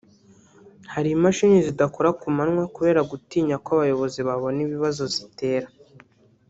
[0.93, 5.67] Hari imashini zidakora ku manywa kubera gutinya ko abayobozi babona ibibazo zitera